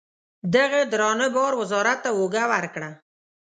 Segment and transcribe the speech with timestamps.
[0.55, 2.89] دغه درانه بار وزارت ته اوږه ورکړه.